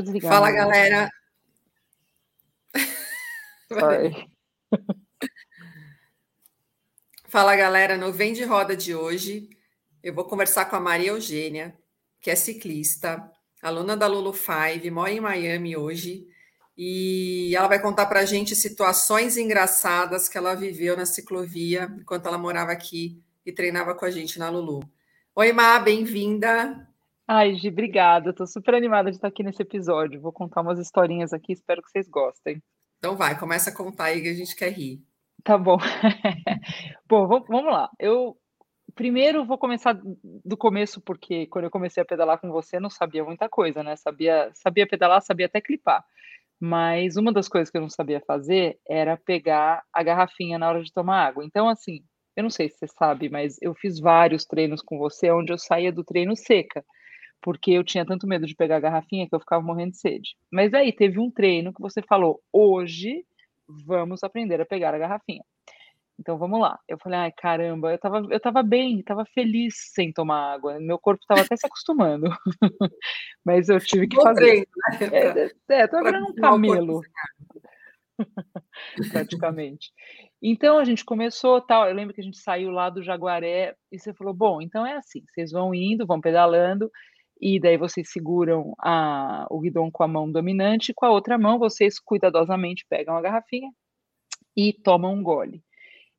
eu 0.00 0.04
desligar. 0.04 0.32
Fala, 0.32 0.50
galera. 0.50 1.10
Sorry. 3.68 4.30
Fala, 7.28 7.54
galera. 7.56 7.96
No 7.96 8.12
Vem 8.12 8.32
de 8.32 8.44
Roda 8.44 8.74
de 8.76 8.94
hoje, 8.94 9.50
eu 10.02 10.14
vou 10.14 10.24
conversar 10.24 10.64
com 10.66 10.76
a 10.76 10.80
Maria 10.80 11.08
Eugênia, 11.08 11.76
que 12.20 12.30
é 12.30 12.34
ciclista, 12.34 13.30
aluna 13.62 13.96
da 13.96 14.06
Lulu 14.06 14.32
Five, 14.32 14.90
mora 14.90 15.12
em 15.12 15.20
Miami 15.20 15.76
hoje, 15.76 16.26
e 16.76 17.54
ela 17.54 17.68
vai 17.68 17.80
contar 17.80 18.06
para 18.06 18.20
a 18.20 18.24
gente 18.24 18.56
situações 18.56 19.36
engraçadas 19.36 20.28
que 20.28 20.38
ela 20.38 20.54
viveu 20.54 20.96
na 20.96 21.04
ciclovia 21.04 21.92
enquanto 22.00 22.26
ela 22.26 22.38
morava 22.38 22.72
aqui 22.72 23.22
e 23.44 23.52
treinava 23.52 23.94
com 23.94 24.04
a 24.04 24.10
gente 24.10 24.38
na 24.38 24.48
Lulu. 24.48 24.80
Oi, 25.34 25.52
Má, 25.52 25.78
bem-vinda. 25.78 26.87
Ai, 27.30 27.56
Gi, 27.56 27.68
obrigada. 27.68 28.30
Estou 28.30 28.46
super 28.46 28.74
animada 28.74 29.10
de 29.10 29.18
estar 29.18 29.28
aqui 29.28 29.42
nesse 29.42 29.60
episódio. 29.60 30.18
Vou 30.18 30.32
contar 30.32 30.62
umas 30.62 30.78
historinhas 30.78 31.34
aqui, 31.34 31.52
espero 31.52 31.82
que 31.82 31.90
vocês 31.90 32.08
gostem. 32.08 32.62
Então 32.98 33.18
vai, 33.18 33.38
começa 33.38 33.68
a 33.68 33.74
contar 33.74 34.04
aí 34.04 34.22
que 34.22 34.28
a 34.30 34.34
gente 34.34 34.56
quer 34.56 34.72
rir. 34.72 35.04
Tá 35.44 35.58
bom. 35.58 35.76
bom, 37.06 37.28
vamos 37.28 37.70
lá. 37.70 37.90
Eu 37.98 38.34
primeiro 38.94 39.44
vou 39.44 39.58
começar 39.58 40.00
do 40.42 40.56
começo, 40.56 41.02
porque 41.02 41.46
quando 41.48 41.66
eu 41.66 41.70
comecei 41.70 42.02
a 42.02 42.06
pedalar 42.06 42.40
com 42.40 42.50
você, 42.50 42.80
não 42.80 42.88
sabia 42.88 43.22
muita 43.22 43.46
coisa, 43.46 43.82
né? 43.82 43.94
Sabia, 43.96 44.50
sabia 44.54 44.86
pedalar, 44.86 45.20
sabia 45.20 45.46
até 45.46 45.60
clipar. 45.60 46.02
Mas 46.58 47.18
uma 47.18 47.30
das 47.30 47.46
coisas 47.46 47.70
que 47.70 47.76
eu 47.76 47.82
não 47.82 47.90
sabia 47.90 48.22
fazer 48.26 48.78
era 48.88 49.18
pegar 49.18 49.84
a 49.92 50.02
garrafinha 50.02 50.58
na 50.58 50.66
hora 50.70 50.82
de 50.82 50.90
tomar 50.90 51.26
água. 51.26 51.44
Então, 51.44 51.68
assim, 51.68 52.00
eu 52.34 52.42
não 52.42 52.50
sei 52.50 52.70
se 52.70 52.78
você 52.78 52.88
sabe, 52.88 53.28
mas 53.28 53.58
eu 53.60 53.74
fiz 53.74 54.00
vários 54.00 54.46
treinos 54.46 54.80
com 54.80 54.96
você 54.96 55.30
onde 55.30 55.52
eu 55.52 55.58
saía 55.58 55.92
do 55.92 56.02
treino 56.02 56.34
seca 56.34 56.82
porque 57.40 57.72
eu 57.72 57.84
tinha 57.84 58.04
tanto 58.04 58.26
medo 58.26 58.46
de 58.46 58.54
pegar 58.54 58.76
a 58.76 58.80
garrafinha 58.80 59.28
que 59.28 59.34
eu 59.34 59.40
ficava 59.40 59.62
morrendo 59.62 59.92
de 59.92 59.98
sede. 59.98 60.36
Mas 60.50 60.74
aí 60.74 60.92
teve 60.92 61.18
um 61.18 61.30
treino 61.30 61.72
que 61.72 61.80
você 61.80 62.02
falou: 62.02 62.40
hoje 62.52 63.24
vamos 63.68 64.22
aprender 64.24 64.60
a 64.60 64.66
pegar 64.66 64.94
a 64.94 64.98
garrafinha. 64.98 65.42
Então 66.18 66.36
vamos 66.36 66.60
lá. 66.60 66.78
Eu 66.88 66.98
falei, 66.98 67.18
ai 67.18 67.32
caramba, 67.32 67.92
eu 67.92 67.98
tava, 67.98 68.26
eu 68.28 68.40
tava 68.40 68.62
bem, 68.62 69.02
tava 69.02 69.24
feliz 69.26 69.74
sem 69.92 70.12
tomar 70.12 70.52
água. 70.52 70.80
Meu 70.80 70.98
corpo 70.98 71.24
tava 71.28 71.42
até 71.42 71.56
se 71.56 71.66
acostumando. 71.66 72.26
Mas 73.44 73.68
eu 73.68 73.78
tive 73.78 74.08
que 74.08 74.16
fazer. 74.16 74.40
Treino, 74.40 74.66
né? 75.00 75.50
É, 75.68 75.82
é, 75.82 75.86
tô 75.86 76.02
virando 76.02 76.30
um 76.30 76.34
camelo. 76.34 77.00
Praticamente. 79.12 79.92
Então 80.42 80.78
a 80.78 80.84
gente 80.84 81.04
começou 81.04 81.60
tal. 81.60 81.86
Eu 81.86 81.94
lembro 81.94 82.12
que 82.12 82.20
a 82.20 82.24
gente 82.24 82.38
saiu 82.38 82.70
lá 82.72 82.90
do 82.90 83.02
Jaguaré 83.02 83.76
e 83.92 83.98
você 83.98 84.12
falou: 84.12 84.34
bom, 84.34 84.60
então 84.60 84.84
é 84.84 84.96
assim, 84.96 85.22
vocês 85.28 85.52
vão 85.52 85.72
indo, 85.72 86.04
vão 86.04 86.20
pedalando, 86.20 86.90
e 87.40 87.60
daí 87.60 87.76
vocês 87.76 88.10
seguram 88.10 88.74
a, 88.78 89.46
o 89.50 89.60
guidão 89.60 89.90
com 89.90 90.02
a 90.02 90.08
mão 90.08 90.30
dominante, 90.30 90.92
com 90.94 91.06
a 91.06 91.10
outra 91.10 91.38
mão 91.38 91.58
vocês 91.58 91.98
cuidadosamente 91.98 92.84
pegam 92.88 93.16
a 93.16 93.20
garrafinha 93.20 93.70
e 94.56 94.72
tomam 94.72 95.14
um 95.14 95.22
gole. 95.22 95.62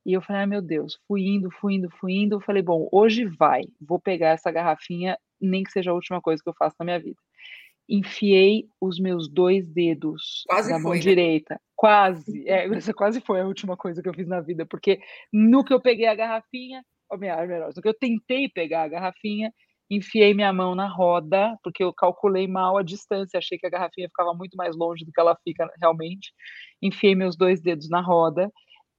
E 0.06 0.14
eu 0.14 0.22
falei, 0.22 0.42
ai 0.42 0.46
meu 0.48 0.62
Deus, 0.62 0.98
fui 1.08 1.28
indo, 1.28 1.52
fui 1.52 1.76
indo, 1.76 1.90
fui 1.90 2.14
indo. 2.14 2.38
Eu 2.38 2.40
falei, 2.40 2.64
bom, 2.64 2.88
hoje 2.92 3.26
vai, 3.26 3.64
vou 3.80 4.00
pegar 4.00 4.30
essa 4.30 4.50
garrafinha, 4.50 5.18
nem 5.40 5.64
que 5.64 5.72
seja 5.72 5.92
a 5.92 5.94
última 5.94 6.22
coisa 6.22 6.42
que 6.42 6.50
eu 6.50 6.56
faço 6.58 6.76
na 6.80 6.86
minha 6.86 7.00
vida. 7.00 7.20
Enfiei 7.88 8.68
os 8.80 9.00
meus 9.00 9.28
dois 9.28 9.68
dedos 9.68 10.44
quase 10.48 10.72
na 10.72 10.80
mão 10.80 10.92
foi, 10.92 10.98
né? 10.98 11.02
direita, 11.02 11.56
né? 11.56 11.60
quase, 11.76 12.48
é, 12.48 12.66
essa 12.68 12.94
quase 12.94 13.20
foi 13.20 13.42
a 13.42 13.46
última 13.46 13.76
coisa 13.76 14.02
que 14.02 14.08
eu 14.08 14.14
fiz 14.14 14.28
na 14.28 14.40
vida, 14.40 14.66
porque 14.66 15.02
no 15.34 15.64
que 15.64 15.74
eu 15.74 15.82
peguei 15.82 16.06
a 16.06 16.16
garrafinha, 16.16 16.84
oh, 17.12 17.18
melhor, 17.18 17.48
melhor, 17.48 17.72
no 17.76 17.82
que 17.82 17.88
eu 17.88 17.94
tentei 17.94 18.48
pegar 18.48 18.84
a 18.84 18.88
garrafinha, 18.88 19.52
enfiei 19.90 20.34
minha 20.34 20.54
mão 20.54 20.76
na 20.76 20.88
roda, 20.88 21.58
porque 21.64 21.84
eu 21.84 21.94
calculei 21.94 22.48
mal 22.48 22.78
a 22.78 22.84
distância, 22.84 23.38
achei 23.38 23.58
que 23.58 23.66
a 23.66 23.70
garrafinha 23.70 24.08
ficava 24.08 24.34
muito 24.34 24.56
mais 24.56 24.76
longe 24.76 25.04
do 25.04 25.12
que 25.12 25.20
ela 25.20 25.36
fica 25.44 25.70
realmente. 25.80 26.32
Enfiei 26.82 27.16
meus 27.16 27.36
dois 27.36 27.62
dedos 27.62 27.90
na 27.90 28.02
roda 28.02 28.52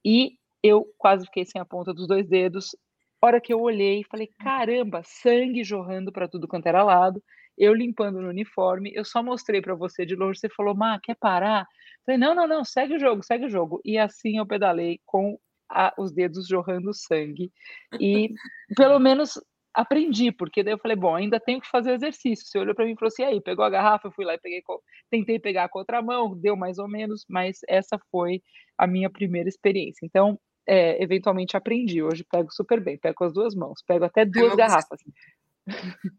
e 0.05 0.33
eu 0.63 0.85
quase 0.97 1.25
fiquei 1.25 1.45
sem 1.45 1.61
a 1.61 1.65
ponta 1.65 1.93
dos 1.93 2.07
dois 2.07 2.27
dedos. 2.27 2.75
Hora 3.21 3.39
que 3.39 3.53
eu 3.53 3.61
olhei, 3.61 4.03
falei: 4.09 4.29
caramba, 4.39 5.01
sangue 5.03 5.63
jorrando 5.63 6.11
para 6.11 6.27
tudo 6.27 6.47
quanto 6.47 6.67
era 6.67 6.83
lado. 6.83 7.23
Eu 7.57 7.73
limpando 7.73 8.21
no 8.21 8.29
uniforme, 8.29 8.91
eu 8.95 9.05
só 9.05 9.21
mostrei 9.21 9.61
para 9.61 9.75
você 9.75 10.05
de 10.05 10.15
longe. 10.15 10.39
Você 10.39 10.49
falou, 10.49 10.75
Má, 10.75 10.99
quer 11.01 11.15
parar? 11.15 11.65
Falei: 12.05 12.19
não, 12.19 12.33
não, 12.33 12.47
não, 12.47 12.65
segue 12.65 12.95
o 12.95 12.99
jogo, 12.99 13.23
segue 13.23 13.45
o 13.45 13.49
jogo. 13.49 13.81
E 13.85 13.97
assim 13.97 14.37
eu 14.37 14.45
pedalei 14.45 14.99
com 15.05 15.37
a, 15.69 15.93
os 15.97 16.11
dedos 16.11 16.47
jorrando 16.47 16.93
sangue. 16.93 17.51
E 17.99 18.29
pelo 18.75 18.99
menos 18.99 19.39
aprendi, 19.73 20.31
porque 20.31 20.63
daí 20.63 20.73
eu 20.73 20.77
falei, 20.77 20.97
bom, 20.97 21.15
ainda 21.15 21.39
tenho 21.39 21.61
que 21.61 21.69
fazer 21.69 21.93
exercício. 21.93 22.45
Você 22.45 22.59
olhou 22.59 22.75
para 22.75 22.85
mim 22.85 22.91
e 22.91 22.95
falou 22.95 23.07
assim, 23.07 23.23
aí, 23.23 23.41
pegou 23.41 23.63
a 23.63 23.69
garrafa, 23.69 24.07
eu 24.07 24.11
fui 24.11 24.25
lá 24.25 24.33
e 24.33 24.39
peguei, 24.39 24.61
tentei 25.09 25.39
pegar 25.39 25.69
com 25.69 25.79
a 25.79 25.81
outra 25.81 26.01
mão, 26.01 26.35
deu 26.35 26.55
mais 26.55 26.77
ou 26.77 26.87
menos, 26.87 27.25
mas 27.29 27.59
essa 27.67 27.99
foi 28.11 28.41
a 28.77 28.85
minha 28.85 29.09
primeira 29.09 29.47
experiência. 29.47 30.05
Então, 30.05 30.39
é, 30.67 31.01
eventualmente 31.01 31.57
aprendi. 31.57 32.01
Hoje 32.01 32.25
pego 32.29 32.51
super 32.51 32.79
bem, 32.79 32.97
pego 32.97 33.15
com 33.15 33.25
as 33.25 33.33
duas 33.33 33.55
mãos, 33.55 33.81
pego 33.85 34.05
até 34.05 34.25
duas 34.25 34.55
garrafas. 34.55 34.99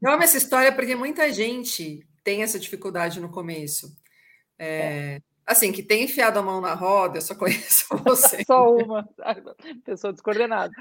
Eu 0.00 0.10
amo 0.10 0.22
essa 0.22 0.38
história 0.38 0.72
porque 0.72 0.94
muita 0.94 1.32
gente 1.32 2.06
tem 2.22 2.42
essa 2.42 2.58
dificuldade 2.58 3.20
no 3.20 3.30
começo. 3.30 3.88
É, 4.58 5.16
é. 5.16 5.20
Assim, 5.46 5.72
que 5.72 5.82
tem 5.82 6.04
enfiado 6.04 6.38
a 6.38 6.42
mão 6.42 6.60
na 6.60 6.74
roda, 6.74 7.18
eu 7.18 7.22
só 7.22 7.34
conheço 7.36 7.86
você. 8.04 8.44
só 8.44 8.74
uma, 8.74 9.08
pessoa 9.84 10.12
descoordenada. 10.12 10.72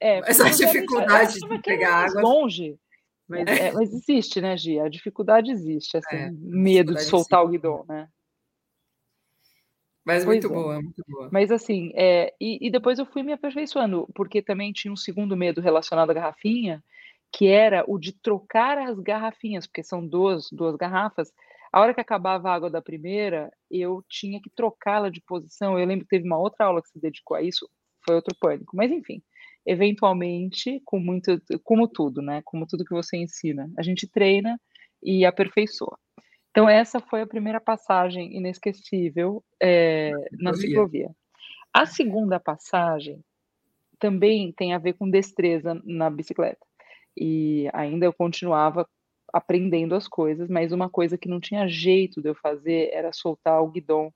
É, 0.00 0.18
Essa 0.28 0.50
dificuldade 0.50 1.38
de 1.38 1.62
pegar 1.62 2.06
água. 2.06 2.22
Longe. 2.22 2.78
Mas, 3.26 3.46
é. 3.46 3.68
É, 3.68 3.72
mas, 3.72 3.92
existe, 3.92 4.40
né, 4.40 4.56
Gia? 4.56 4.84
A 4.84 4.88
dificuldade 4.88 5.50
existe, 5.50 5.96
assim, 5.96 6.16
é, 6.16 6.30
medo 6.32 6.94
de 6.94 7.02
soltar 7.02 7.40
existe. 7.40 7.48
o 7.48 7.50
guidão, 7.50 7.84
né? 7.88 8.08
Mas 10.04 10.24
pois 10.24 10.26
muito 10.26 10.46
é. 10.46 10.50
boa, 10.50 10.82
muito 10.82 11.02
boa. 11.08 11.28
Mas 11.32 11.50
assim, 11.50 11.90
é, 11.94 12.34
e, 12.38 12.66
e, 12.66 12.70
depois 12.70 12.98
eu 12.98 13.06
fui 13.06 13.22
me 13.22 13.32
aperfeiçoando, 13.32 14.06
porque 14.14 14.42
também 14.42 14.70
tinha 14.70 14.92
um 14.92 14.96
segundo 14.96 15.34
medo 15.34 15.62
relacionado 15.62 16.10
à 16.10 16.14
garrafinha, 16.14 16.84
que 17.32 17.46
era 17.48 17.82
o 17.88 17.98
de 17.98 18.12
trocar 18.12 18.76
as 18.76 18.98
garrafinhas, 19.00 19.66
porque 19.66 19.82
são 19.82 20.06
duas, 20.06 20.50
duas 20.52 20.76
garrafas. 20.76 21.32
A 21.74 21.80
hora 21.80 21.92
que 21.92 22.00
acabava 22.00 22.48
a 22.48 22.54
água 22.54 22.70
da 22.70 22.80
primeira, 22.80 23.50
eu 23.68 24.00
tinha 24.08 24.40
que 24.40 24.48
trocá-la 24.48 25.10
de 25.10 25.20
posição. 25.20 25.76
Eu 25.76 25.84
lembro 25.84 26.04
que 26.04 26.10
teve 26.10 26.24
uma 26.24 26.38
outra 26.38 26.66
aula 26.66 26.80
que 26.80 26.88
se 26.88 27.00
dedicou 27.00 27.36
a 27.36 27.42
isso, 27.42 27.68
foi 28.06 28.14
outro 28.14 28.32
pânico. 28.38 28.76
Mas 28.76 28.92
enfim, 28.92 29.20
eventualmente, 29.66 30.80
com 30.84 31.00
muito, 31.00 31.36
como 31.64 31.88
tudo, 31.88 32.22
né? 32.22 32.42
Como 32.44 32.64
tudo 32.64 32.84
que 32.84 32.94
você 32.94 33.16
ensina, 33.16 33.68
a 33.76 33.82
gente 33.82 34.06
treina 34.06 34.56
e 35.02 35.26
aperfeiçoa. 35.26 35.98
Então, 36.52 36.68
essa 36.68 37.00
foi 37.00 37.22
a 37.22 37.26
primeira 37.26 37.60
passagem 37.60 38.36
inesquecível 38.36 39.42
é, 39.60 40.12
na 40.38 40.54
ciclovia. 40.54 41.10
A 41.72 41.86
segunda 41.86 42.38
passagem 42.38 43.18
também 43.98 44.52
tem 44.52 44.74
a 44.74 44.78
ver 44.78 44.92
com 44.92 45.10
destreza 45.10 45.74
na 45.84 46.08
bicicleta. 46.08 46.64
E 47.16 47.68
ainda 47.72 48.06
eu 48.06 48.12
continuava 48.12 48.88
aprendendo 49.34 49.94
as 49.94 50.06
coisas, 50.06 50.48
mas 50.48 50.72
uma 50.72 50.88
coisa 50.88 51.18
que 51.18 51.28
não 51.28 51.40
tinha 51.40 51.68
jeito 51.68 52.22
de 52.22 52.28
eu 52.28 52.34
fazer 52.34 52.90
era 52.92 53.12
soltar 53.12 53.62
o 53.62 53.68
guidão 53.68 54.12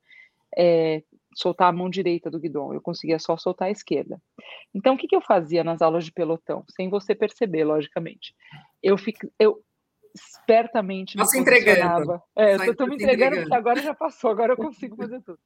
é, 0.56 1.02
soltar 1.34 1.68
a 1.68 1.72
mão 1.72 1.90
direita 1.90 2.30
do 2.30 2.40
guidão, 2.40 2.72
eu 2.72 2.80
conseguia 2.80 3.18
só 3.18 3.36
soltar 3.36 3.68
a 3.68 3.70
esquerda. 3.70 4.20
Então, 4.74 4.94
o 4.94 4.98
que, 4.98 5.06
que 5.06 5.14
eu 5.14 5.20
fazia 5.20 5.62
nas 5.62 5.82
aulas 5.82 6.04
de 6.04 6.12
pelotão? 6.12 6.64
Sem 6.68 6.88
você 6.88 7.14
perceber, 7.14 7.64
logicamente. 7.64 8.34
Eu, 8.82 8.96
fico, 8.96 9.30
eu 9.38 9.62
espertamente 10.14 11.16
me 11.16 11.22
Nossa, 11.22 11.38
entregando. 11.38 12.20
É, 12.36 12.56
eu 12.56 12.72
estou 12.72 12.86
me 12.86 12.94
entregando, 12.94 13.36
entregando 13.36 13.36
porque 13.42 13.54
agora 13.54 13.80
já 13.80 13.94
passou, 13.94 14.30
agora 14.30 14.52
eu 14.52 14.56
consigo 14.56 14.96
fazer 14.96 15.20
tudo. 15.22 15.38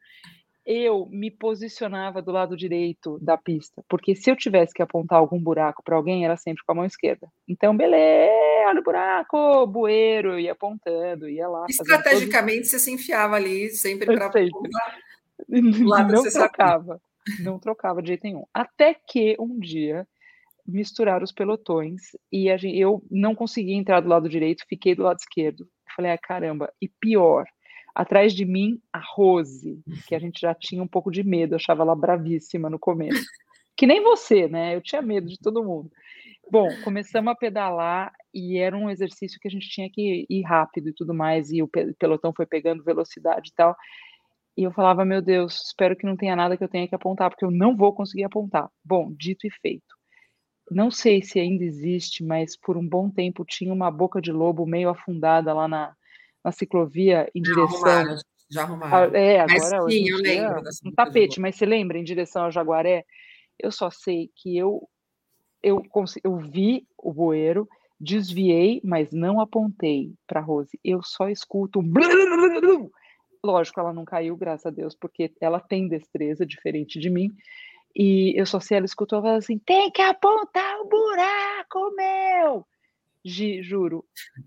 Eu 0.64 1.06
me 1.10 1.30
posicionava 1.30 2.22
do 2.22 2.30
lado 2.30 2.56
direito 2.56 3.18
da 3.20 3.36
pista, 3.36 3.82
porque 3.88 4.14
se 4.14 4.30
eu 4.30 4.36
tivesse 4.36 4.72
que 4.72 4.82
apontar 4.82 5.18
algum 5.18 5.40
buraco 5.40 5.82
para 5.82 5.96
alguém, 5.96 6.24
era 6.24 6.36
sempre 6.36 6.62
com 6.64 6.72
a 6.72 6.74
mão 6.76 6.84
esquerda. 6.84 7.28
Então, 7.48 7.76
beleza, 7.76 8.68
olha 8.68 8.80
o 8.80 8.84
buraco, 8.84 9.66
bueiro, 9.66 10.32
eu 10.32 10.40
ia 10.40 10.52
apontando, 10.52 11.28
ia 11.28 11.48
lá. 11.48 11.66
Estrategicamente, 11.68 12.68
você 12.68 12.78
se 12.78 12.92
enfiava 12.92 13.36
ali 13.36 13.70
sempre 13.70 14.06
para 14.06 14.26
apontar 14.26 14.98
não 15.48 16.22
trocava. 16.22 17.00
Não 17.40 17.58
trocava 17.58 18.02
de 18.02 18.08
jeito 18.08 18.24
nenhum. 18.24 18.44
Até 18.52 18.94
que 18.94 19.36
um 19.38 19.58
dia 19.58 20.06
misturaram 20.66 21.24
os 21.24 21.32
pelotões 21.32 22.00
e 22.30 22.56
gente, 22.56 22.78
eu 22.78 23.02
não 23.10 23.34
conseguia 23.34 23.76
entrar 23.76 24.00
do 24.00 24.08
lado 24.08 24.28
direito, 24.28 24.64
fiquei 24.68 24.94
do 24.94 25.02
lado 25.02 25.18
esquerdo. 25.18 25.66
Falei, 25.94 26.12
ah, 26.12 26.18
caramba, 26.18 26.72
e 26.80 26.88
pior, 26.88 27.44
atrás 27.94 28.34
de 28.34 28.44
mim, 28.44 28.80
a 28.92 28.98
Rose, 28.98 29.82
que 30.06 30.14
a 30.14 30.18
gente 30.18 30.40
já 30.40 30.54
tinha 30.54 30.82
um 30.82 30.88
pouco 30.88 31.10
de 31.10 31.22
medo, 31.22 31.54
achava 31.54 31.82
ela 31.82 31.94
bravíssima 31.94 32.70
no 32.70 32.78
começo. 32.78 33.24
Que 33.76 33.86
nem 33.86 34.02
você, 34.02 34.48
né? 34.48 34.76
Eu 34.76 34.82
tinha 34.82 35.00
medo 35.00 35.26
de 35.26 35.38
todo 35.38 35.64
mundo. 35.64 35.90
Bom, 36.50 36.68
começamos 36.84 37.32
a 37.32 37.34
pedalar 37.34 38.12
e 38.32 38.58
era 38.58 38.76
um 38.76 38.90
exercício 38.90 39.40
que 39.40 39.48
a 39.48 39.50
gente 39.50 39.68
tinha 39.68 39.88
que 39.90 40.26
ir 40.28 40.42
rápido 40.42 40.90
e 40.90 40.92
tudo 40.92 41.14
mais, 41.14 41.50
e 41.50 41.62
o 41.62 41.68
pelotão 41.98 42.32
foi 42.36 42.44
pegando 42.44 42.84
velocidade 42.84 43.48
e 43.50 43.54
tal. 43.54 43.74
E 44.56 44.64
eu 44.64 44.72
falava, 44.72 45.04
meu 45.04 45.22
Deus, 45.22 45.68
espero 45.68 45.96
que 45.96 46.04
não 46.04 46.16
tenha 46.16 46.36
nada 46.36 46.56
que 46.56 46.62
eu 46.62 46.68
tenha 46.68 46.86
que 46.86 46.94
apontar, 46.94 47.30
porque 47.30 47.44
eu 47.44 47.50
não 47.50 47.74
vou 47.74 47.94
conseguir 47.94 48.24
apontar. 48.24 48.68
Bom, 48.84 49.10
dito 49.18 49.46
e 49.46 49.50
feito. 49.50 49.96
Não 50.70 50.90
sei 50.90 51.22
se 51.22 51.40
ainda 51.40 51.64
existe, 51.64 52.22
mas 52.22 52.56
por 52.56 52.76
um 52.76 52.86
bom 52.86 53.10
tempo 53.10 53.44
tinha 53.44 53.72
uma 53.72 53.90
boca 53.90 54.20
de 54.20 54.30
lobo 54.30 54.66
meio 54.66 54.90
afundada 54.90 55.52
lá 55.54 55.66
na, 55.66 55.94
na 56.44 56.52
ciclovia 56.52 57.30
em 57.34 57.44
Já 57.44 57.54
direção. 57.54 57.88
arrumaram, 57.88 58.16
já 58.50 58.62
arrumaram. 58.62 59.14
É, 59.14 59.46
Mas 59.46 59.62
agora 59.64 59.84
hoje 59.84 59.96
sim, 59.98 60.04
em 60.04 60.08
eu 60.08 60.18
lembro 60.18 60.62
um 60.84 60.92
tapete, 60.92 61.40
mas 61.40 61.56
você 61.56 61.66
lembra 61.66 61.98
em 61.98 62.04
direção 62.04 62.44
ao 62.44 62.50
Jaguaré? 62.50 63.04
Eu 63.58 63.70
só 63.70 63.90
sei 63.90 64.30
que 64.34 64.56
eu 64.56 64.88
eu, 65.62 65.80
eu 66.24 66.36
vi 66.38 66.86
o 66.98 67.12
bueiro, 67.12 67.68
desviei, 68.00 68.80
mas 68.82 69.12
não 69.12 69.40
apontei 69.40 70.12
para 70.26 70.40
Rose. 70.40 70.78
Eu 70.82 71.02
só 71.02 71.28
escuto 71.28 71.78
um. 71.78 71.92
Lógico, 73.44 73.80
ela 73.80 73.92
não 73.92 74.04
caiu, 74.04 74.36
graças 74.36 74.66
a 74.66 74.70
Deus, 74.70 74.94
porque 74.94 75.32
ela 75.40 75.60
tem 75.60 75.88
destreza 75.88 76.44
diferente 76.44 76.98
de 76.98 77.08
mim. 77.10 77.30
E 77.94 78.32
eu 78.38 78.46
só 78.46 78.58
sei, 78.58 78.78
ela 78.78 78.86
escutou 78.86 79.18
ela 79.18 79.36
assim: 79.36 79.58
tem 79.58 79.90
que 79.90 80.02
apontar 80.02 80.80
o 80.80 80.88
buraco, 80.88 81.94
meu! 81.96 82.66
Gi- 83.24 83.62
juro, 83.62 84.04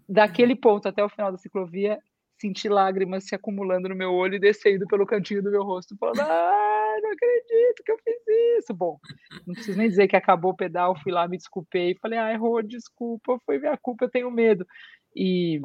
daquele 0.07 0.56
ponto 0.56 0.88
até 0.88 1.04
o 1.04 1.10
final 1.10 1.31
da 1.31 1.38
ciclovia, 1.38 1.98
senti 2.38 2.68
lágrimas 2.68 3.25
se 3.25 3.33
acumulando 3.33 3.88
no 3.89 3.95
meu 3.95 4.13
olho 4.13 4.36
e 4.36 4.39
descendo 4.39 4.86
pelo 4.88 5.06
cantinho 5.06 5.42
do 5.42 5.51
meu 5.51 5.63
rosto, 5.63 5.95
falando: 5.98 6.19
ah, 6.19 6.95
não 7.01 7.12
acredito 7.12 7.83
que 7.86 7.92
eu 7.92 7.98
fiz 8.04 8.27
isso. 8.60 8.74
Bom, 8.74 8.98
não 9.48 9.54
preciso 9.54 9.77
nem 9.77 9.88
dizer 9.88 10.07
que 10.07 10.16
acabou 10.16 10.51
o 10.51 10.56
pedal, 10.56 10.98
fui 11.01 11.12
lá, 11.12 11.27
me 11.27 11.38
desculpei, 11.38 11.95
falei: 12.01 12.19
ah, 12.19 12.31
errou, 12.33 12.62
desculpa, 12.62 13.39
foi 13.45 13.60
minha 13.60 13.77
culpa, 13.77 14.06
eu 14.06 14.10
tenho 14.10 14.30
medo. 14.31 14.66
E, 15.16 15.62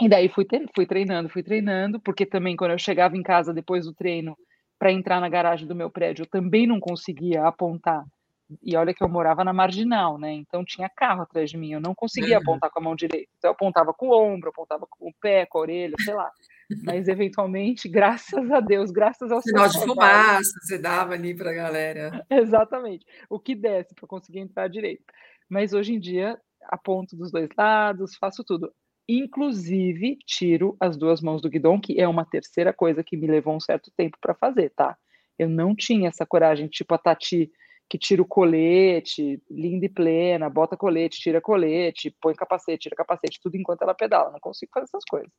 e 0.00 0.08
daí 0.08 0.28
fui, 0.28 0.46
fui 0.74 0.86
treinando, 0.86 1.30
fui 1.30 1.42
treinando, 1.42 2.00
porque 2.00 2.26
também 2.26 2.56
quando 2.56 2.72
eu 2.72 2.78
chegava 2.78 3.16
em 3.16 3.22
casa 3.22 3.54
depois 3.54 3.86
do 3.86 3.94
treino, 3.94 4.36
para 4.78 4.92
entrar 4.92 5.20
na 5.20 5.28
garagem 5.28 5.66
do 5.66 5.74
meu 5.74 5.90
prédio, 5.90 6.24
eu 6.24 6.28
também 6.28 6.66
não 6.66 6.78
conseguia 6.78 7.46
apontar. 7.46 8.04
E 8.62 8.76
olha 8.76 8.92
que 8.92 9.02
eu 9.02 9.08
morava 9.08 9.42
na 9.42 9.52
marginal, 9.52 10.18
né? 10.18 10.32
Então 10.32 10.64
tinha 10.64 10.88
carro 10.88 11.22
atrás 11.22 11.50
de 11.50 11.56
mim, 11.56 11.72
eu 11.72 11.80
não 11.80 11.94
conseguia 11.94 12.36
Uhum. 12.36 12.42
apontar 12.42 12.70
com 12.70 12.78
a 12.78 12.82
mão 12.82 12.94
direita. 12.94 13.30
Então 13.38 13.48
eu 13.50 13.52
apontava 13.54 13.92
com 13.94 14.08
o 14.08 14.12
ombro, 14.22 14.50
apontava 14.50 14.86
com 14.88 15.08
o 15.08 15.14
pé, 15.20 15.46
com 15.46 15.58
a 15.58 15.60
orelha, 15.62 15.94
sei 16.00 16.14
lá. 16.14 16.30
Mas 16.82 17.08
eventualmente, 17.08 17.88
graças 17.88 18.50
a 18.50 18.60
Deus, 18.60 18.90
graças 18.90 19.30
ao 19.30 19.40
Sinal 19.42 19.68
de 19.68 19.82
fumaça, 19.84 20.42
você 20.62 20.78
dava 20.78 21.14
ali 21.14 21.34
para 21.34 21.50
a 21.50 21.54
galera. 21.54 22.24
Exatamente. 22.30 23.04
O 23.28 23.38
que 23.38 23.54
desce 23.54 23.94
para 23.94 24.06
conseguir 24.08 24.40
entrar 24.40 24.68
direito. 24.68 25.04
Mas 25.48 25.72
hoje 25.72 25.94
em 25.94 26.00
dia, 26.00 26.38
aponto 26.64 27.16
dos 27.16 27.30
dois 27.30 27.48
lados, 27.56 28.16
faço 28.16 28.42
tudo. 28.44 28.72
Inclusive, 29.06 30.16
tiro 30.26 30.76
as 30.80 30.96
duas 30.96 31.20
mãos 31.20 31.42
do 31.42 31.50
guidão, 31.50 31.78
que 31.80 32.00
é 32.00 32.06
uma 32.08 32.24
terceira 32.24 32.72
coisa 32.72 33.02
que 33.04 33.16
me 33.16 33.26
levou 33.26 33.54
um 33.54 33.60
certo 33.60 33.90
tempo 33.96 34.16
para 34.20 34.34
fazer, 34.34 34.70
tá? 34.76 34.96
Eu 35.38 35.48
não 35.48 35.74
tinha 35.74 36.08
essa 36.08 36.24
coragem, 36.24 36.68
tipo 36.68 36.94
a 36.94 36.98
Tati, 36.98 37.50
que 37.88 37.98
tira 37.98 38.22
o 38.22 38.26
colete, 38.26 39.42
linda 39.50 39.86
e 39.86 39.88
plena, 39.88 40.48
bota 40.48 40.76
colete, 40.76 41.20
tira 41.20 41.40
colete, 41.40 42.14
põe 42.20 42.34
capacete, 42.34 42.84
tira 42.84 42.96
capacete, 42.96 43.40
tudo 43.40 43.56
enquanto 43.56 43.82
ela 43.82 43.94
pedala. 43.94 44.30
Não 44.30 44.40
consigo 44.40 44.72
fazer 44.72 44.84
essas 44.84 45.04
coisas. 45.04 45.30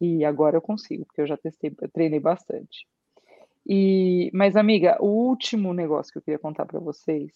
E 0.00 0.24
agora 0.24 0.56
eu 0.56 0.62
consigo, 0.62 1.04
porque 1.06 1.22
eu 1.22 1.26
já 1.26 1.36
testei, 1.36 1.74
eu 1.80 1.88
treinei 1.90 2.20
bastante. 2.20 2.86
E, 3.66 4.30
mas, 4.34 4.56
amiga, 4.56 4.96
o 5.00 5.06
último 5.06 5.72
negócio 5.72 6.12
que 6.12 6.18
eu 6.18 6.22
queria 6.22 6.38
contar 6.38 6.66
para 6.66 6.80
vocês 6.80 7.32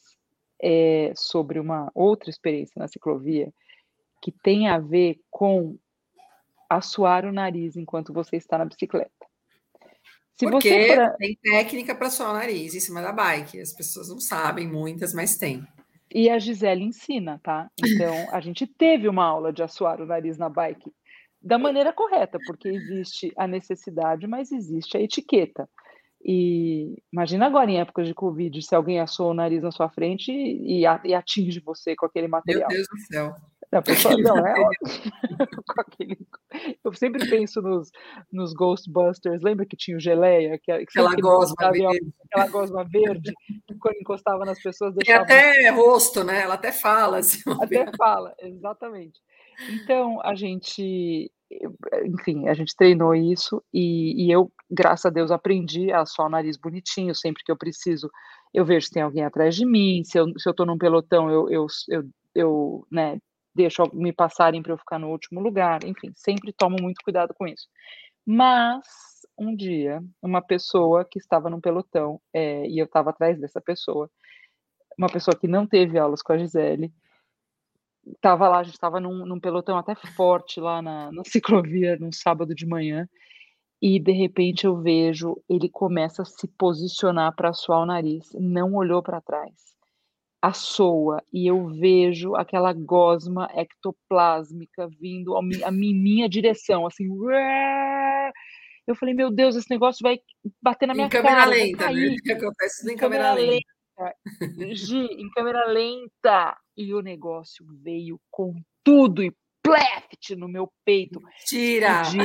é 0.61 1.13
sobre 1.15 1.61
uma 1.61 1.91
outra 1.95 2.31
experiência 2.31 2.79
na 2.79 2.89
ciclovia 2.89 3.53
que 4.23 4.33
tem 4.33 4.69
a 4.69 4.79
ver 4.79 5.21
com 5.31 5.79
assoar 6.69 7.25
o 7.25 7.33
nariz 7.33 7.77
enquanto 7.77 8.13
você 8.13 8.37
está 8.37 8.59
na 8.59 8.65
bicicleta. 8.65 9.13
Se 10.39 10.49
Porque 10.51 10.69
você 10.69 10.95
for 10.97 11.17
tem 11.17 11.39
técnica 11.43 11.95
para 11.95 12.11
suar 12.11 12.31
o 12.31 12.35
nariz 12.35 12.75
em 12.75 12.81
cima 12.81 13.01
da 13.01 13.11
bike. 13.13 13.61
As 13.61 13.73
pessoas 13.73 14.09
não 14.09 14.21
sabem, 14.21 14.69
muitas, 14.69 15.15
mas 15.15 15.37
tem. 15.39 15.67
E 16.15 16.29
a 16.29 16.39
Gisele 16.39 16.85
ensina, 16.85 17.41
tá? 17.43 17.69
Então, 17.85 18.15
a 18.31 18.41
gente 18.41 18.67
teve 18.67 19.09
uma 19.09 19.25
aula 19.25 19.53
de 19.53 19.63
assoar 19.63 20.01
o 20.01 20.07
nariz 20.07 20.37
na 20.39 20.49
bike 20.49 20.93
da 21.43 21.59
maneira 21.59 21.93
correta, 21.93 22.39
porque 22.47 22.69
existe 22.69 23.33
a 23.37 23.47
necessidade, 23.47 24.27
mas 24.27 24.51
existe 24.53 24.97
a 24.97 25.01
etiqueta. 25.01 25.69
E 26.25 26.97
imagina 27.13 27.47
agora, 27.47 27.71
em 27.71 27.79
épocas 27.81 28.07
de 28.09 28.15
Covid, 28.15 28.61
se 28.61 28.75
alguém 28.75 28.99
assoa 29.01 29.31
o 29.31 29.35
nariz 29.35 29.63
na 29.63 29.71
sua 29.71 29.89
frente 29.89 30.31
e, 30.33 30.81
e 31.05 31.15
atinge 31.15 31.61
você 31.61 31.95
com 31.95 32.05
aquele 32.07 32.27
Meu 32.27 32.33
material. 32.39 32.69
Deus 32.69 32.87
do 32.89 32.99
céu. 32.99 33.35
A 33.73 33.83
pessoa, 33.83 34.17
não, 34.17 34.37
é. 34.47 34.55
Com 35.67 35.81
aquele- 35.81 36.19
sempre 36.97 37.29
penso 37.29 37.61
nos, 37.63 37.91
nos 38.33 38.53
Ghostbusters. 38.53 39.43
Lembra 39.43 39.67
que 39.67 39.77
tinha 39.77 39.97
o 39.97 40.01
geleia? 40.01 40.59
Que, 40.59 40.73
que 40.87 40.99
Aquela 40.99 41.15
gosma 41.17 41.71
verde. 41.71 42.13
aquela 42.31 42.49
gosma 42.49 42.85
verde, 42.85 43.33
que 43.67 43.75
quando 43.79 43.97
encostava 43.97 44.45
nas 44.45 44.61
pessoas 44.63 44.95
deixava 44.95 45.25
até 45.25 45.71
rosto, 45.71 46.25
né? 46.25 46.43
Ela 46.43 46.55
até 46.55 46.73
fala. 46.73 47.19
Assim, 47.19 47.41
até 47.61 47.91
fala, 47.97 48.35
exatamente. 48.41 49.21
Então, 49.71 50.21
a 50.23 50.35
gente, 50.35 51.31
enfim, 52.05 52.49
a 52.49 52.55
gente 52.55 52.77
treinou 52.77 53.15
isso 53.15 53.63
e, 53.73 54.27
e 54.27 54.31
eu, 54.31 54.51
graças 54.71 55.07
a 55.07 55.11
Deus, 55.11 55.31
aprendi 55.31 55.93
a 55.93 56.05
só 56.05 56.27
o 56.27 56.29
nariz 56.29 56.57
bonitinho, 56.57 57.15
sempre 57.15 57.43
que 57.43 57.51
eu 57.51 57.57
preciso, 57.57 58.11
eu 58.53 58.65
vejo 58.65 58.87
se 58.87 58.93
tem 58.93 59.03
alguém 59.03 59.25
atrás 59.25 59.55
de 59.55 59.65
mim, 59.65 60.03
se 60.05 60.19
eu, 60.19 60.27
se 60.39 60.49
eu 60.49 60.55
tô 60.55 60.65
num 60.65 60.79
pelotão, 60.79 61.31
eu, 61.31 61.49
eu, 61.51 61.67
eu, 61.89 62.05
eu 62.35 62.87
né, 62.91 63.19
deixo 63.57 63.83
me 63.93 64.13
passarem 64.13 64.63
para 64.63 64.73
eu 64.73 64.79
ficar 64.79 64.99
no 64.99 65.11
último 65.11 65.41
lugar, 65.41 65.83
enfim, 65.85 66.13
sempre 66.15 66.53
tomo 66.53 66.77
muito 66.81 67.03
cuidado 67.03 67.35
com 67.35 67.47
isso. 67.47 67.67
Mas, 68.25 68.85
um 69.39 69.55
dia, 69.55 70.03
uma 70.23 70.43
pessoa 70.43 71.05
que 71.05 71.19
estava 71.19 71.49
num 71.49 71.61
pelotão, 71.61 72.21
é, 72.33 72.67
e 72.67 72.79
eu 72.79 72.85
estava 72.85 73.11
atrás 73.11 73.41
dessa 73.41 73.61
pessoa, 73.61 74.11
uma 74.99 75.09
pessoa 75.09 75.37
que 75.37 75.49
não 75.49 75.67
teve 75.67 75.99
aulas 75.99 76.23
com 76.23 76.33
a 76.33 76.39
Gisele, 76.39 76.93
tava 78.21 78.49
lá, 78.49 78.59
a 78.59 78.63
gente 78.63 78.75
estava 78.75 79.01
num, 79.01 79.27
num 79.27 79.41
pelotão 79.41 79.77
até 79.77 79.95
forte 79.95 80.61
lá 80.61 80.81
na, 80.83 81.11
na 81.11 81.23
ciclovia, 81.25 81.97
num 81.97 82.13
sábado 82.13 82.55
de 82.55 82.67
manhã, 82.67 83.09
e 83.81 84.01
de 84.01 84.13
repente 84.13 84.67
eu 84.67 84.81
vejo 84.81 85.37
ele 85.49 85.69
começa 85.69 86.23
a 86.23 86.25
se 86.25 86.49
posicionar 86.49 87.35
para 87.35 87.53
suar 87.53 87.81
o 87.81 87.87
nariz, 87.87 88.31
não 88.35 88.75
olhou 88.75 89.03
para 89.03 89.21
trás, 89.21 89.76
assoa, 90.47 91.23
e 91.33 91.47
eu 91.47 91.67
vejo 91.69 92.35
aquela 92.35 92.73
gosma 92.73 93.49
ectoplásmica 93.55 94.89
vindo 95.01 95.37
a 95.37 95.43
mi- 95.43 95.63
a 95.65 95.71
mi- 95.71 95.95
minha 95.95 96.29
direção, 96.29 96.87
assim, 96.87 97.09
ué! 97.09 98.33
eu 98.87 98.95
falei, 98.95 99.15
meu 99.15 99.31
Deus, 99.31 99.57
esse 99.57 99.69
negócio 99.71 99.99
vai 100.03 100.19
bater 100.63 100.87
na 100.87 100.93
Em 100.95 100.97
minha 100.97 101.09
câmera 101.09 101.37
cara, 101.45 101.51
eu 101.51 101.59
vou 101.59 101.67
lenta, 101.67 101.77
né? 101.79 101.85
cair. 101.93 102.21
Que 102.23 102.33
acontece 102.33 102.89
em 102.89 102.95
Em 102.95 102.97
câmera 102.97 103.35
câmera 103.35 103.51
lenta. 103.51 104.75
Gi, 104.75 104.97
em 104.99 105.31
câmera 105.31 105.67
lenta. 105.67 106.57
E 106.77 106.95
o 106.95 107.01
negócio 107.01 107.65
veio 107.83 108.21
com 108.31 108.55
tudo 108.85 109.23
e 109.25 109.33
pleft 109.63 110.37
no 110.37 110.47
meu 110.47 110.71
peito. 110.85 111.21
Tira! 111.47 112.03
Assim, 112.03 112.21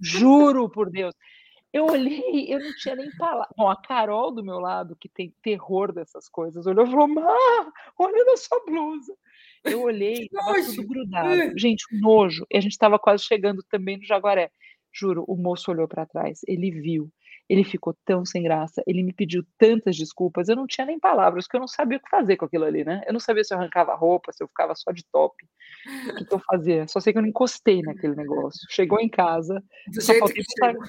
Juro 0.00 0.68
por 0.70 0.90
Deus. 0.90 1.14
Eu 1.72 1.86
olhei, 1.86 2.52
eu 2.52 2.60
não 2.60 2.74
tinha 2.76 2.94
nem 2.94 3.10
palavra. 3.16 3.48
Bom, 3.56 3.70
a 3.70 3.76
Carol 3.76 4.30
do 4.30 4.44
meu 4.44 4.58
lado, 4.58 4.96
que 4.96 5.08
tem 5.08 5.34
terror 5.42 5.92
dessas 5.92 6.28
coisas, 6.28 6.66
olhou 6.66 6.86
e 6.86 6.90
falou: 6.90 7.08
Má, 7.08 7.72
olha 7.98 8.24
na 8.24 8.36
sua 8.36 8.62
blusa. 8.64 9.16
Eu 9.64 9.82
olhei, 9.82 10.28
nojo. 10.32 10.74
tudo 10.76 10.88
grudado. 10.88 11.58
Gente, 11.58 11.84
um 11.94 12.00
nojo. 12.00 12.44
E 12.50 12.58
a 12.58 12.60
gente 12.60 12.72
estava 12.72 12.98
quase 12.98 13.24
chegando 13.24 13.62
também 13.70 13.96
no 13.96 14.04
Jaguaré. 14.04 14.50
Juro, 14.92 15.24
o 15.26 15.36
moço 15.36 15.70
olhou 15.70 15.88
para 15.88 16.04
trás, 16.04 16.40
ele 16.46 16.70
viu. 16.70 17.10
Ele 17.48 17.64
ficou 17.64 17.94
tão 18.04 18.24
sem 18.24 18.42
graça, 18.42 18.82
ele 18.86 19.02
me 19.02 19.12
pediu 19.12 19.44
tantas 19.58 19.96
desculpas, 19.96 20.48
eu 20.48 20.56
não 20.56 20.66
tinha 20.66 20.86
nem 20.86 20.98
palavras, 20.98 21.44
porque 21.44 21.56
eu 21.56 21.60
não 21.60 21.68
sabia 21.68 21.98
o 21.98 22.00
que 22.00 22.08
fazer 22.08 22.36
com 22.36 22.44
aquilo 22.44 22.64
ali, 22.64 22.84
né? 22.84 23.02
Eu 23.06 23.12
não 23.12 23.20
sabia 23.20 23.44
se 23.44 23.52
eu 23.52 23.58
arrancava 23.58 23.92
a 23.92 23.96
roupa, 23.96 24.32
se 24.32 24.42
eu 24.42 24.48
ficava 24.48 24.74
só 24.74 24.90
de 24.92 25.04
top, 25.10 25.34
o 26.08 26.14
que, 26.14 26.24
que 26.24 26.34
eu 26.34 26.38
fazia. 26.38 26.86
Só 26.88 27.00
sei 27.00 27.12
que 27.12 27.18
eu 27.18 27.22
não 27.22 27.28
encostei 27.28 27.82
naquele 27.82 28.14
negócio. 28.14 28.60
Chegou 28.70 29.00
em 29.00 29.08
casa, 29.08 29.62
Do 29.88 30.00
só 30.00 30.14
que 30.14 30.20
botar, 30.20 30.70
chegou. 30.70 30.84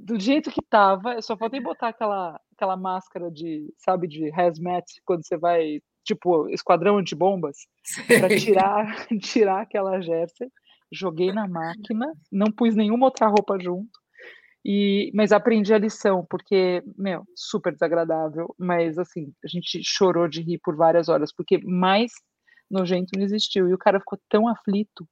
Do 0.00 0.18
jeito 0.18 0.50
que 0.50 0.62
tava, 0.62 1.14
eu 1.14 1.22
só 1.22 1.36
faltei 1.36 1.60
botar 1.60 1.88
aquela, 1.88 2.40
aquela 2.52 2.76
máscara 2.76 3.30
de, 3.30 3.72
sabe, 3.76 4.08
de 4.08 4.30
hazmat, 4.32 4.84
quando 5.04 5.26
você 5.26 5.36
vai, 5.36 5.80
tipo, 6.04 6.48
esquadrão 6.48 6.98
antibombas, 6.98 7.58
para 8.06 8.28
tirar, 8.28 9.06
tirar 9.20 9.60
aquela 9.62 10.00
jersey, 10.00 10.48
joguei 10.90 11.32
na 11.32 11.46
máquina, 11.46 12.12
não 12.32 12.50
pus 12.50 12.74
nenhuma 12.74 13.06
outra 13.06 13.28
roupa 13.28 13.58
junto, 13.60 14.00
e, 14.64 15.10
mas 15.14 15.32
aprendi 15.32 15.72
a 15.72 15.78
lição, 15.78 16.26
porque, 16.28 16.82
meu, 16.96 17.24
super 17.34 17.72
desagradável, 17.72 18.54
mas 18.58 18.98
assim, 18.98 19.32
a 19.44 19.48
gente 19.48 19.80
chorou 19.84 20.28
de 20.28 20.42
rir 20.42 20.60
por 20.62 20.76
várias 20.76 21.08
horas, 21.08 21.32
porque 21.32 21.58
mais 21.58 22.12
nojento 22.70 23.10
não 23.16 23.24
existiu, 23.24 23.68
e 23.68 23.74
o 23.74 23.78
cara 23.78 24.00
ficou 24.00 24.18
tão 24.28 24.48
aflito 24.48 25.06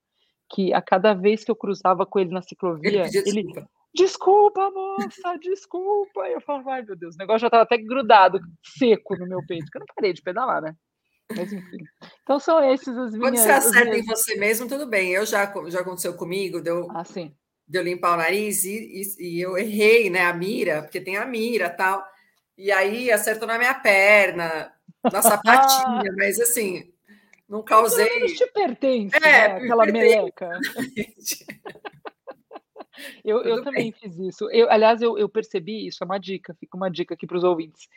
que 0.51 0.73
a 0.73 0.81
cada 0.81 1.13
vez 1.13 1.43
que 1.43 1.51
eu 1.51 1.55
cruzava 1.55 2.05
com 2.05 2.19
ele 2.19 2.31
na 2.31 2.39
Ele 2.39 2.47
ciclovia, 2.47 3.03
pediu 3.03 3.23
ele, 3.25 3.53
desculpa. 3.95 4.69
moça, 4.71 5.37
desculpa, 5.39 6.27
e 6.27 6.33
eu 6.33 6.41
falava, 6.41 6.73
ai 6.73 6.81
meu 6.83 6.95
Deus, 6.95 7.15
o 7.15 7.17
negócio 7.17 7.39
já 7.41 7.47
estava 7.47 7.63
até 7.63 7.77
grudado, 7.77 8.39
seco 8.77 9.15
no 9.17 9.27
meu 9.27 9.45
peito, 9.45 9.65
porque 9.65 9.77
eu 9.77 9.81
não 9.81 9.95
parei 9.95 10.13
de 10.13 10.21
pedalar, 10.21 10.61
né? 10.61 10.75
Mas 11.35 11.53
enfim. 11.53 11.77
Então 12.23 12.39
são 12.39 12.63
esses 12.73 12.87
Quando 12.93 13.19
minhas. 13.33 13.39
você 13.41 13.51
as 13.51 13.65
acerta 13.67 13.95
em 13.97 14.03
você 14.03 14.35
mesmo, 14.35 14.67
tudo 14.67 14.87
bem. 14.87 15.11
Eu 15.11 15.25
já, 15.27 15.51
já 15.67 15.81
aconteceu 15.81 16.15
comigo, 16.15 16.59
deu, 16.59 16.87
Ah, 16.89 17.03
sim. 17.03 17.35
de 17.67 17.77
eu 17.77 17.83
limpar 17.83 18.13
o 18.13 18.17
nariz 18.17 18.63
e, 18.63 19.03
e, 19.19 19.35
e 19.37 19.41
eu 19.41 19.55
errei, 19.57 20.09
né? 20.09 20.25
A 20.25 20.33
mira, 20.33 20.81
porque 20.81 20.99
tem 20.99 21.17
a 21.17 21.25
mira 21.27 21.69
tal. 21.69 22.03
E 22.57 22.71
aí 22.71 23.11
acertou 23.11 23.47
na 23.47 23.59
minha 23.59 23.75
perna, 23.75 24.73
na 25.03 25.21
sapatinha, 25.21 26.11
mas 26.17 26.39
assim, 26.39 26.91
não 27.47 27.61
causei. 27.63 28.09
menos 28.09 28.31
te 28.33 28.47
pertence, 28.47 29.15
É, 29.17 29.19
né? 29.19 29.45
Aquela 29.57 29.83
pertence. 29.85 30.07
meleca. 30.15 30.59
Eu, 33.23 33.41
eu 33.43 33.63
também 33.63 33.91
fiz 33.91 34.17
isso. 34.17 34.49
Eu, 34.51 34.69
aliás, 34.69 35.01
eu, 35.01 35.17
eu 35.17 35.29
percebi 35.29 35.87
isso, 35.87 36.03
é 36.03 36.05
uma 36.05 36.19
dica, 36.19 36.53
fica 36.59 36.75
uma 36.75 36.89
dica 36.89 37.13
aqui 37.13 37.25
para 37.27 37.37
os 37.37 37.43
ouvintes, 37.43 37.87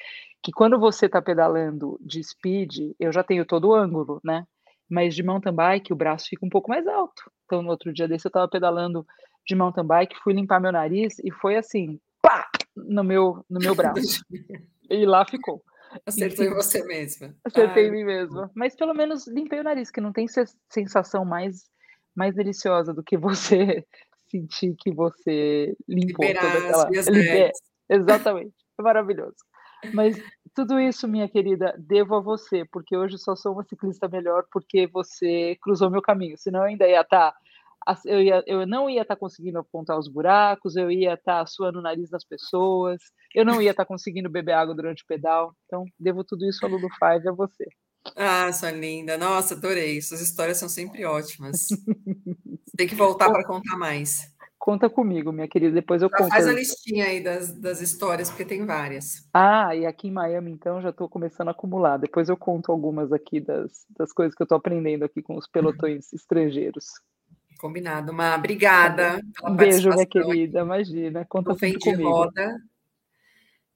que 0.42 0.52
quando 0.52 0.78
você 0.78 1.06
está 1.06 1.20
pedalando 1.20 1.98
de 2.00 2.22
speed, 2.22 2.94
eu 2.98 3.12
já 3.12 3.22
tenho 3.22 3.44
todo 3.44 3.68
o 3.68 3.74
ângulo, 3.74 4.20
né? 4.24 4.46
Mas 4.88 5.14
de 5.14 5.22
mountain 5.22 5.54
bike 5.54 5.92
o 5.92 5.96
braço 5.96 6.28
fica 6.28 6.44
um 6.44 6.50
pouco 6.50 6.70
mais 6.70 6.86
alto. 6.86 7.30
Então, 7.44 7.62
no 7.62 7.70
outro 7.70 7.92
dia 7.92 8.08
desse, 8.08 8.26
eu 8.26 8.30
estava 8.30 8.48
pedalando 8.48 9.06
de 9.46 9.54
mountain 9.54 9.86
bike, 9.86 10.20
fui 10.22 10.32
limpar 10.32 10.60
meu 10.60 10.72
nariz 10.72 11.18
e 11.18 11.30
foi 11.30 11.56
assim, 11.56 11.98
pá, 12.20 12.48
no 12.76 13.02
meu, 13.02 13.44
no 13.48 13.58
meu 13.60 13.74
braço. 13.76 14.24
e 14.90 15.06
lá 15.06 15.24
ficou. 15.24 15.62
Acertou 16.06 16.44
em 16.44 16.54
você 16.54 16.82
mesma. 16.84 17.34
Acertei 17.44 17.88
em 17.88 17.90
mim 17.90 18.04
mesma. 18.04 18.50
Mas 18.54 18.74
pelo 18.74 18.94
menos 18.94 19.26
limpei 19.26 19.60
o 19.60 19.64
nariz, 19.64 19.90
que 19.90 20.00
não 20.00 20.12
tem 20.12 20.26
sensação 20.70 21.24
mais, 21.24 21.64
mais 22.14 22.34
deliciosa 22.34 22.94
do 22.94 23.02
que 23.02 23.16
você 23.18 23.84
sentir 24.32 24.74
que 24.78 24.90
você 24.90 25.76
limpou 25.86 26.26
Liberar 26.26 26.52
toda 26.52 26.58
aquela. 26.58 26.98
As 26.98 27.06
Liber... 27.08 27.52
Exatamente. 27.88 28.54
É 28.78 28.82
maravilhoso. 28.82 29.36
Mas 29.92 30.16
tudo 30.54 30.80
isso, 30.80 31.08
minha 31.08 31.28
querida, 31.28 31.74
devo 31.78 32.14
a 32.14 32.20
você, 32.20 32.64
porque 32.64 32.96
hoje 32.96 33.18
só 33.18 33.34
sou 33.36 33.52
uma 33.52 33.64
ciclista 33.64 34.08
melhor 34.08 34.44
porque 34.50 34.86
você 34.86 35.56
cruzou 35.60 35.90
meu 35.90 36.00
caminho. 36.00 36.38
Senão 36.38 36.60
eu 36.60 36.66
ainda 36.66 36.86
ia 36.88 37.00
estar. 37.00 37.32
Tá, 37.32 37.98
eu, 38.06 38.22
ia, 38.22 38.42
eu 38.46 38.66
não 38.66 38.88
ia 38.88 39.02
estar 39.02 39.16
tá 39.16 39.20
conseguindo 39.20 39.58
apontar 39.58 39.98
os 39.98 40.08
buracos, 40.08 40.76
eu 40.76 40.90
ia 40.90 41.14
estar 41.14 41.40
tá 41.40 41.46
suando 41.46 41.80
o 41.80 41.82
nariz 41.82 42.08
das 42.08 42.24
pessoas, 42.24 43.00
eu 43.34 43.44
não 43.44 43.60
ia 43.60 43.72
estar 43.72 43.84
conseguindo 43.84 44.30
beber 44.30 44.52
água 44.52 44.74
durante 44.74 45.02
o 45.02 45.06
pedal. 45.06 45.54
Então, 45.66 45.84
devo 45.98 46.22
tudo 46.22 46.48
isso 46.48 46.64
ao 46.64 46.70
Lulu 46.70 46.88
Five 46.98 47.28
a 47.28 47.32
você. 47.32 47.66
Ah, 48.16 48.52
sua 48.52 48.70
linda. 48.70 49.16
Nossa, 49.16 49.54
adorei. 49.54 50.00
Suas 50.02 50.20
histórias 50.20 50.58
são 50.58 50.68
sempre 50.68 51.04
ótimas. 51.04 51.68
Tem 52.76 52.86
que 52.86 52.94
voltar 52.94 53.30
para 53.30 53.44
contar 53.44 53.76
mais. 53.76 54.32
Conta 54.62 54.88
comigo, 54.88 55.32
minha 55.32 55.48
querida, 55.48 55.74
depois 55.74 56.02
eu 56.02 56.08
já 56.08 56.16
conto. 56.16 56.30
Faz 56.30 56.46
a 56.46 56.52
listinha 56.52 57.06
aí 57.06 57.20
das, 57.20 57.52
das 57.52 57.80
histórias, 57.80 58.30
porque 58.30 58.44
tem 58.44 58.64
várias. 58.64 59.28
Ah, 59.34 59.74
e 59.74 59.84
aqui 59.84 60.06
em 60.06 60.12
Miami, 60.12 60.52
então, 60.52 60.80
já 60.80 60.90
estou 60.90 61.08
começando 61.08 61.48
a 61.48 61.50
acumular. 61.50 61.96
Depois 61.96 62.28
eu 62.28 62.36
conto 62.36 62.70
algumas 62.70 63.12
aqui 63.12 63.40
das, 63.40 63.84
das 63.98 64.12
coisas 64.12 64.36
que 64.36 64.40
eu 64.40 64.44
estou 64.44 64.56
aprendendo 64.56 65.04
aqui 65.04 65.20
com 65.20 65.36
os 65.36 65.48
pelotões 65.48 66.12
estrangeiros. 66.14 66.92
Combinado, 67.58 68.12
Má. 68.12 68.36
Obrigada. 68.36 69.20
Um 69.42 69.56
beijo, 69.56 69.90
minha 69.90 70.06
querida. 70.06 70.60
Imagina. 70.60 71.24
Conta 71.24 71.54
sempre 71.54 71.80
comigo. 71.80 72.08
Roda. 72.08 72.56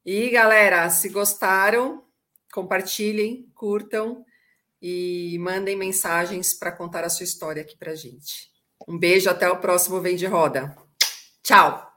E, 0.04 0.30
galera, 0.30 0.88
se 0.88 1.08
gostaram, 1.08 2.05
compartilhem, 2.52 3.50
curtam 3.54 4.24
e 4.80 5.38
mandem 5.40 5.76
mensagens 5.76 6.54
para 6.54 6.72
contar 6.72 7.04
a 7.04 7.08
sua 7.08 7.24
história 7.24 7.62
aqui 7.62 7.76
para 7.76 7.94
gente. 7.94 8.50
Um 8.86 8.98
beijo, 8.98 9.28
até 9.30 9.48
o 9.48 9.58
próximo 9.58 10.00
Vem 10.00 10.16
de 10.16 10.26
Roda. 10.26 10.76
Tchau! 11.42 11.95